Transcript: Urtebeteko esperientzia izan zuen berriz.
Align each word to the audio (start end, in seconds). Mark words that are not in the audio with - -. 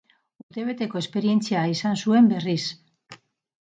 Urtebeteko 0.43 1.01
esperientzia 1.01 1.67
izan 1.75 2.01
zuen 2.05 2.31
berriz. 2.33 2.61